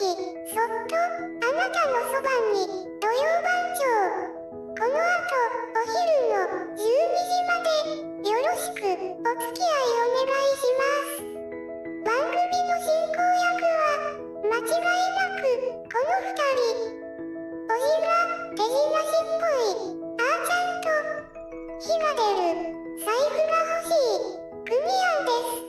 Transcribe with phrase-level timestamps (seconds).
[0.00, 2.64] きそっとあなたのそばに
[3.00, 3.84] 土曜番長
[4.72, 5.28] この後
[5.76, 11.28] お昼の12時までよろしくお付き合いお願いします
[12.00, 18.16] 番組の進行役は間違いなくこの二人おじが
[18.56, 20.96] 手品師っぽいあーちゃんと
[21.78, 22.56] 火が出る
[23.04, 24.32] 財布が欲しい
[24.64, 25.68] クミアンです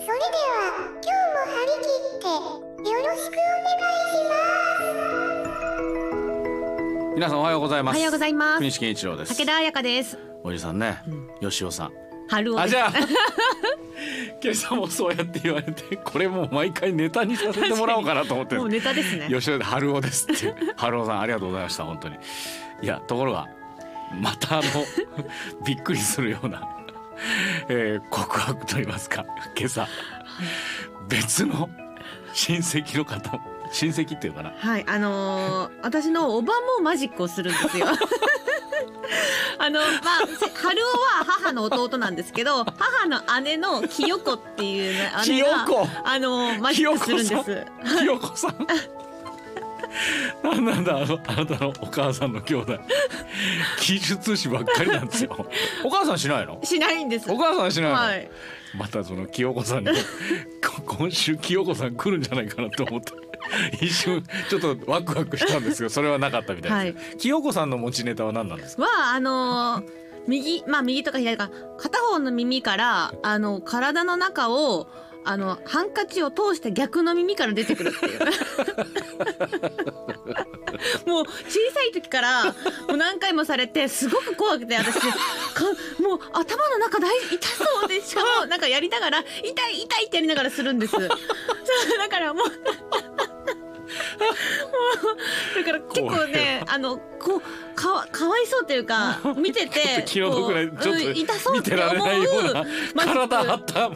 [0.00, 0.99] それでは
[3.10, 3.74] ろしくお願いし
[4.28, 4.36] ま
[7.10, 7.14] す。
[7.16, 7.96] 皆さんおはようございます。
[7.96, 9.36] おはようございます国西健一郎です。
[9.36, 10.18] 武田彩香です。
[10.42, 11.02] おじさんね、
[11.40, 11.92] 吉尾さん。
[12.28, 12.92] 春あじゃあ。
[14.42, 18.54] 今朝もそうやって言われてこれもう毎回ネタにさせてもらおうかなと思って。
[18.56, 19.28] もうネタですね。
[19.28, 20.54] 吉尾で春尾ですって。
[20.76, 22.16] 春尾さんありがとうございました本当に。
[22.82, 23.48] いやところが
[24.14, 24.62] またあの
[25.66, 26.62] びっくりするような、
[27.68, 29.86] えー告白と言いますか今朝
[31.08, 31.68] 別の
[32.32, 33.40] 親戚の方
[33.72, 34.52] 親戚っていうかな？
[34.56, 37.86] はいあのー 私のおばもマジックをするんですよ。
[39.62, 45.88] あのまあせ春尾は母の弟なんですけど母の姉の清子っていう、ね、姉が清子？
[46.04, 47.66] あのマジックするんです。
[47.98, 48.54] ひよこさん？
[50.42, 52.78] なんなんだあのあなたのお母さんの兄弟。
[53.80, 55.46] 技術師ばっかりなんですよ。
[55.84, 56.60] お母さんしないの？
[56.62, 57.30] しないんです。
[57.30, 58.30] お母さんしないの、はい。
[58.76, 59.90] またその清子さんに
[60.64, 63.12] こ 今週清子さん来るんじゃないかなと思って。
[63.80, 68.82] 一瞬ちょっとワクワクしたんですけどそれはなかったみたいです、清子さんの持ちネタは何なんですか？
[68.84, 71.50] はあのー右まあ右とか左か。
[71.78, 74.86] 片方の耳からあの体の中を
[75.24, 78.20] あのハンカチを通して逆の耳から出てくるっていう。
[81.06, 81.32] もう小
[81.74, 82.52] さい時からも
[82.94, 84.98] う何回もされてすごく怖くて私。
[85.00, 85.08] か
[86.00, 90.92] もう頭の中大痛そうでしかもなんかやりながら痛い痛いってやりながらするんです。
[90.96, 91.08] そう
[91.98, 92.46] だからもう。
[92.46, 92.54] もう
[95.56, 103.90] だから結構ねあのこうかわかわいそうっていうか 見てて気の毒なちょっうん痛そと見うってて思うられないような マジック体張った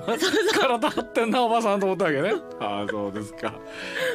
[0.59, 2.35] 体張ってんなおばさんと思ったわけね。
[2.61, 3.55] ああそうですか。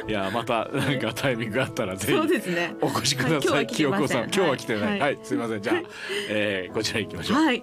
[0.08, 2.76] いやまたなんかタイミングがあったらぜひね。
[2.80, 4.90] お越しくださはいい清子さん今日は来てない。
[4.90, 5.00] はい。
[5.00, 5.62] はい、すいません。
[5.62, 5.82] じゃあ、
[6.28, 7.36] えー、こちら行きましょう。
[7.38, 7.62] はい。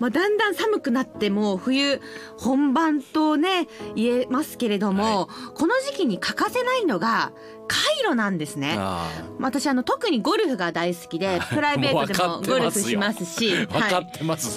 [0.00, 2.00] まあ、だんだん寒くなっても冬
[2.36, 7.32] 本番とね言えますけれども、この時期に欠かせないのが
[7.68, 8.76] カイロなんですね。
[8.78, 13.50] あ私あの特にゴルフが大好きでプライベートでもゴルフしますし、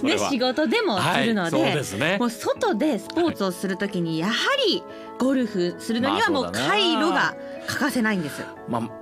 [0.04, 2.18] で仕事でもするので,、はい、そうですね。
[2.18, 4.34] もう外でスポーツをするときにやは
[4.66, 4.84] り
[5.20, 6.70] ゴルフするのにはもうまあそうだな。
[6.70, 7.36] カイロが
[7.68, 8.42] 欠かせないんです。
[8.70, 9.01] まあ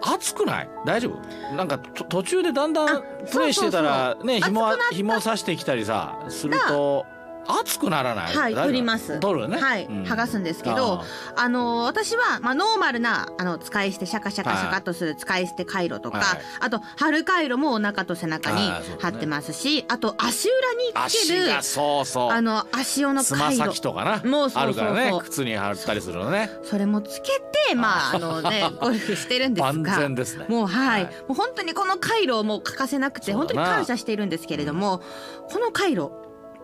[0.00, 0.68] 暑くない？
[0.86, 1.56] 大丈夫？
[1.56, 7.04] なんかと途中でだんだあんプレイしてたらね紐紐さしてきたりさすると
[7.48, 8.34] 暑くならない？
[8.34, 9.18] はい取ります。
[9.20, 9.58] 取るね？
[9.58, 10.02] はい、うん。
[10.04, 11.02] 剥がすんですけど
[11.36, 16.38] あの私は、まあ、ノーマルなあの使い捨てシャカシャカシャカっとする使い捨てカイロとか、はい。
[16.60, 18.70] あと春カイロもお腹と背中に
[19.00, 22.30] 貼ってますしあと足裏につけるそうそう。
[22.30, 24.30] あの足用のつまカイロ先とかな？
[24.30, 24.84] もうそうそうそう。
[24.84, 25.18] あるからね。
[25.22, 26.50] 靴に貼ったりするのね。
[26.64, 30.46] それもつけてまああのねゴルフしてるんです万が全ですね。
[30.48, 31.12] もうはい、はい。
[31.26, 35.00] もう本当にこのカイロをもう欠かせなくて本当に感謝しているんですけれども、
[35.50, 36.12] このカイロ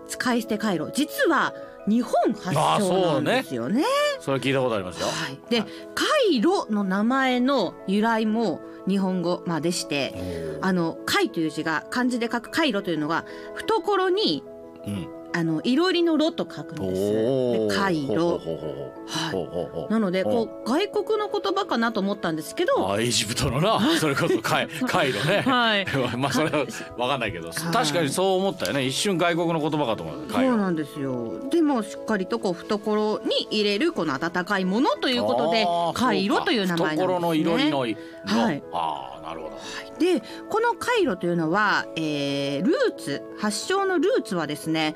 [0.08, 1.54] 使い捨てカイロ実は
[1.86, 3.84] 日本発祥なんですよね。
[4.20, 5.06] それ聞いたことありますよ。
[5.06, 5.62] はい、で
[5.94, 10.14] カイロの名前の由来も日本語、まあ、でして
[10.60, 14.42] あの貝という字が漢字で書くカイロというのが懐に
[14.86, 17.76] うんあのいろりのろと書くんです。
[17.76, 19.92] カイはい。
[19.92, 23.80] なのでおこう外国の言葉かなと思ったんですけど、あエジプトのな。
[23.98, 25.40] それこそカイカイロね。
[25.40, 25.86] はい。
[26.16, 27.48] まあそれは分かんないけど。
[27.48, 27.56] はい。
[27.56, 28.86] 確かにそう思ったよね。
[28.86, 31.32] 一瞬外国の言葉かと思うそカイロうなんですよ。
[31.50, 37.14] でもしっかりとこう懐に入れるこの温かいものということでカイロという名前なんですね。
[37.14, 37.98] 懐の色りの色。
[38.24, 38.62] はい。
[38.72, 39.54] ああなるほど。
[39.98, 44.94] でこのカイロというのは、えールーツ発祥のルーツはですね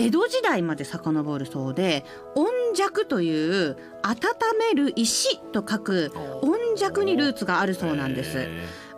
[0.00, 2.04] 江戸時代まで遡るそうで
[2.34, 4.16] 温石という温
[4.58, 6.12] める石と書く
[6.42, 8.38] 温石にルーツがあるそうなんです。
[8.38, 8.48] へ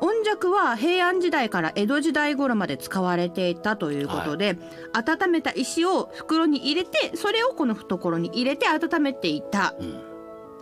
[0.01, 4.59] 温石は平安時代から江戸時代頃まで使われていたということで、
[4.93, 9.75] 温めた石を袋に入れてそれをこの懐に入れて温めていた。
[9.79, 10.12] ーうん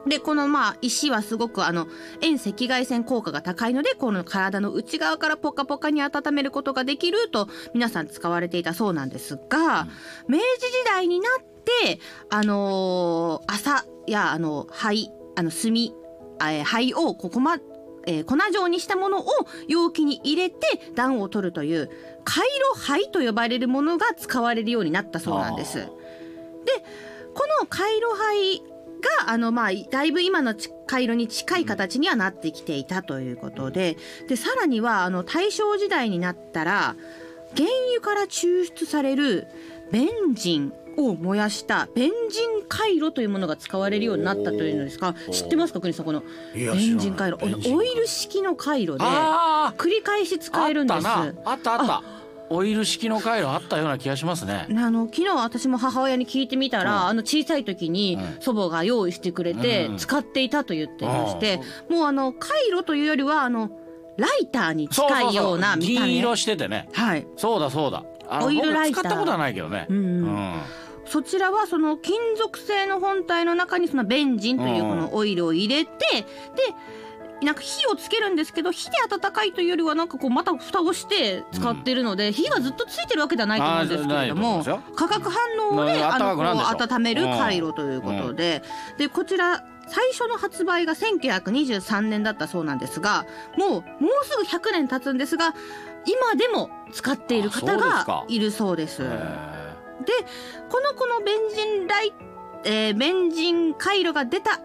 [0.07, 1.87] でこのまあ石はすごくあの
[2.21, 9.87] 遠赤外線効果が高いのでこの体の内側からポカポカに温めることができると皆さん使われていたそうなんですが、
[10.27, 11.45] 明治時代になっ
[11.85, 12.01] て
[12.31, 17.59] あのー麻やあの灰あの炭えー灰をここま
[18.07, 19.25] えー粉状にしたものを
[19.69, 20.57] 容器に入れて
[20.95, 21.91] 暖を取るという
[22.25, 22.45] カイ
[22.75, 25.87] ロ灰と呼ばれるものが使われるようになったそうなんです。
[27.33, 28.63] この回路灰
[29.01, 33.97] があのまあだいぶ今のち回路に近い形にはなってきていたということで
[34.29, 36.97] でさらにはあの大正時代になったら
[37.57, 39.49] 原油から抽出される
[39.91, 46.23] ベンジンを燃やしたベンジン回路というものが使われるようになったというのですが知ってますか国さんこの
[46.55, 47.39] ベンジン回路。
[47.43, 51.07] オイル式の回路であ繰り返し使えるんです。
[51.07, 51.51] あったな。
[51.51, 52.20] あったあった
[52.51, 54.67] オイル式の回路あったような気がしますね。
[54.69, 57.07] ねあの昨日私も母親に聞いてみたら、うん。
[57.07, 58.43] あの小さい時にうん。
[58.43, 59.97] 祖母が用意してくれてうん。
[59.97, 63.71] 使っていたと言ってまして、もうあの回路というよりはあの
[64.17, 66.09] ライターに近いような見た目。
[66.09, 66.89] 銀色しててね。
[66.93, 67.27] はい。
[67.37, 68.05] そうだそうだ。
[68.43, 69.03] オイルライター。
[69.03, 69.87] 僕使ったことはないけどね。
[69.89, 69.97] うん。
[69.97, 70.61] うん。
[71.07, 76.27] そちらはその金属製の本体の中にそのベンジンというこのオイルを入れて、で
[77.43, 84.65] なんか火をつけるんですけど火で温かいというよりはなんかこうまた蓋をして使ってるので、火がずっとついてるわけではないと思うんですけれども
[84.95, 85.41] 化学反
[85.71, 88.63] 応でなあの温める回路ということで、
[88.99, 93.27] でこちら最初の発売が1923年だったそうなんですが
[93.59, 93.83] もうもう
[94.25, 95.55] すぐ100年経つんですが
[96.07, 98.25] 今でも使っている方がか。
[98.29, 99.03] いるそうです。
[99.03, 100.13] へで
[100.71, 102.13] このこのベンジンライ
[102.65, 104.61] えーベンジン回路が出た後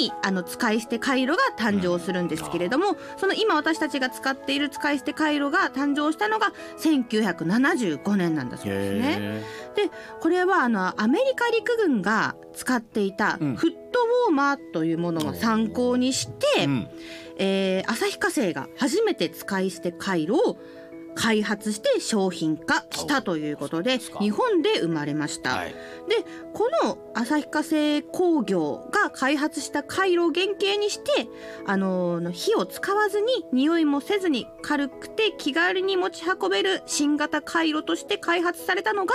[0.00, 9.42] にあの使い捨て回路が誕生するんですけれども、その今私たちが使っている使い捨て回路が誕生したのが1975年なんだそうですね。
[9.76, 9.90] へ
[10.20, 13.54] これはあのアメリカ陸軍が使っていたフうん。
[13.54, 13.58] ッ
[13.92, 16.88] トウォーマーというものを参考にして、ーうん。
[17.38, 20.56] えー旭化成が初めて使い捨て回路を
[21.14, 25.70] 開発して商品化したということで日本で生まれました、はい。
[25.70, 25.76] で
[26.52, 31.28] この旭化成工業が開発した回路を原型にして
[31.66, 39.14] あのー火を使わずに匂いもせずに軽くて気軽に持ち運べる新型回路として開発されたのが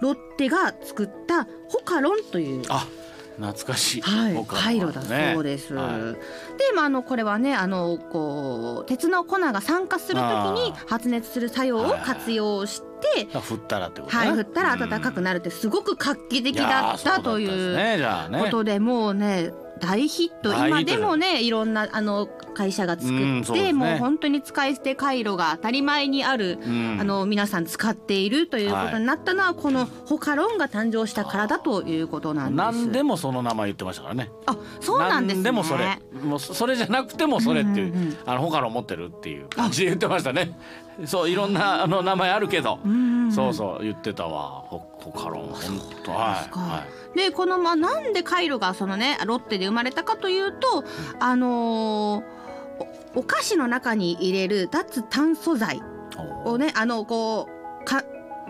[0.00, 2.86] ロッテが作ったホカロンというあ
[3.36, 5.74] 懐かしいはい、回路だそうです。
[5.74, 14.26] はで、まあ、あのこれはねあのこう鉄の粉が酸化するときに発熱する作用を活用して、い振ったらってことね。
[14.26, 20.52] はい、振ったら暖かくなるってすごく画期的だったということでもうね大ヒット。
[20.52, 23.72] 今でもねいろんなあの会社が作って、ううね。
[23.72, 26.98] もう本当に使い捨て回路が当たり前にある、うん。
[27.00, 32.56] あの皆さん使っているということになったのは、このホカロンが誕生したからだということなんです。
[32.56, 34.30] 何でもその名前言ってましたからね。
[34.46, 35.42] あそうなんですね。
[35.42, 35.98] 何でもそれ。
[36.22, 38.16] もうそれじゃなくてもそれっていう,、うんうんうん。
[38.24, 40.56] あの他の持ってるっていう感じで言ってましたね。
[41.06, 44.64] そういろんなあの名前あるけど、んそうそう言ってたわ。
[44.66, 46.84] ほ他の本当は
[47.14, 50.84] いでこのまあなんでカイロがそのねロッテで生まれたかというと、
[51.20, 52.44] あのー
[53.14, 55.80] おお菓子の中に入れる脱炭素剤い
[56.44, 57.48] をねあのこ
[57.82, 58.02] うか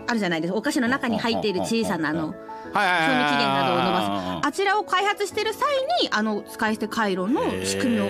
[0.07, 0.51] あるじゃないです。
[0.51, 4.47] かお菓子の中に入っている小さなあの賞味期限などを伸ばす。
[4.47, 5.61] あちらを開発している際
[6.01, 8.09] にあの使い捨て回路の仕組みを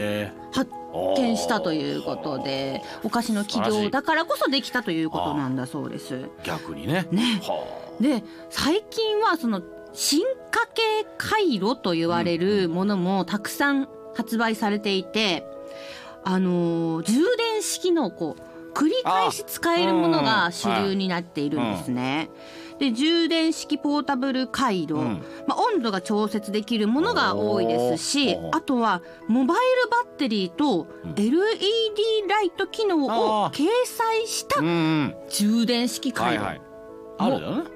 [0.51, 0.71] 発
[1.17, 6.29] 見したということでお菓子の企業だからこそできたということなんだそうです。
[6.43, 7.07] 逆にね。
[7.11, 7.41] ね。
[7.43, 7.65] は
[7.99, 9.61] で最近はその
[9.93, 10.21] 進
[10.51, 10.81] 化系
[11.17, 15.45] 回路と言われるものもたくさん発売されていて、
[16.23, 22.29] あのー充電式のこう繰り返し使えるものが主流になっているんですね。
[22.79, 25.23] で充電式ポータブル回路、うん。
[25.47, 31.31] まあ、温度が調節できるものが多いですしあとはモバイルバッテリーと LED
[32.29, 34.69] ライト機能を掲載したうんう
[35.03, 35.15] ん。
[35.29, 36.61] 充電式回路はいはい。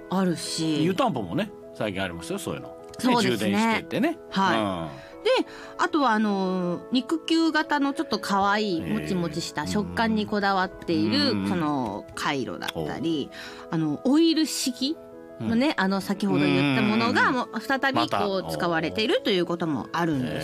[0.10, 2.76] あるし、湯たんぽもね最近ありますよそういうの。
[3.00, 3.52] そうですね。
[3.52, 4.18] 充電してってね。
[4.30, 5.30] はいで
[5.78, 11.50] あとはあのー肉球型のちょっと可愛いもちもちした食感にこだわっているうん。
[11.50, 13.30] この回路だったり
[13.70, 14.98] あのオイル式
[15.40, 20.42] のね、あの先ほど言ったものがうんもう再びこう使われているということもあるんでへ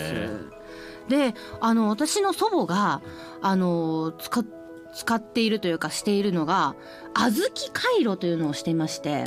[1.08, 1.10] す。
[1.10, 3.02] であの私の祖母が
[3.42, 4.46] あの使っ
[4.94, 6.76] 使っているというかしているのが
[7.14, 9.26] 小豆回路というのをしていまして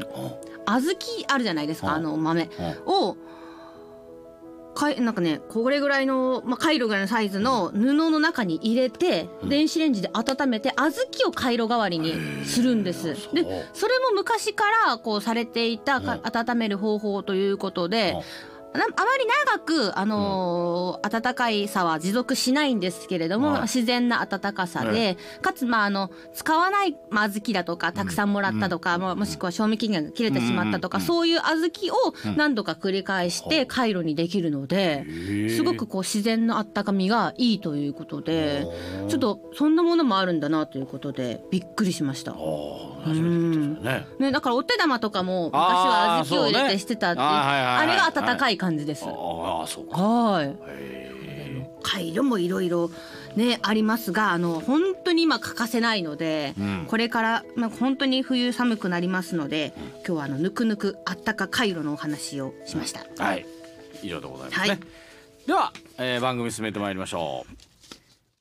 [0.64, 0.94] 小豆
[1.28, 1.90] あるじゃないですかう。
[1.90, 2.46] んあの豆う。
[2.46, 3.16] んを
[4.78, 9.48] かいなんかねこれぐらいの、まあ、回路ぐらいのサイズの布の中に入れてうん。
[9.48, 13.14] 電子レンジで温めて小豆を回路代わりにするんです。
[13.34, 18.18] でそれも昔からこうされていたか温める方法ということでうん。
[18.20, 18.22] な
[18.74, 19.58] あまり長
[19.92, 23.62] く、あのー暖かいさは持続しないんですけれども、はい。
[23.62, 31.04] 自然な暖かさで、かつ、まあ、あの使わないまあ小豆だとかたくさんもらったとか、まあもしくは賞味期限が切れてしまったとか、うん。
[31.04, 32.36] そういう小豆をうん。
[32.36, 35.06] 何度か繰り返しほて回路にできるので、
[35.50, 38.66] すごくこう自然の温かみがいいということで、
[39.08, 42.32] ちょっとそんなものもあるんだなということでびっくりしました。
[43.08, 44.06] 初めてね。
[44.18, 49.04] ね、だからお手玉とかも昔は小豆を入れてしてたってあれが温かい感じです。
[49.06, 50.00] ああそうか。
[50.00, 50.56] はい。
[50.66, 52.90] へ回路もいろいろ
[53.36, 56.84] ねありますがあの本当に今欠かせないので、うん。
[56.86, 63.06] これから、まあ、本当に冬寒くなりますので今日はあのぬくぬくあったか回路のお話をしました。
[63.20, 63.46] えはい。
[64.02, 64.78] 以上でございますね、はい。
[65.46, 67.67] では、えー番組進めてまいりましょう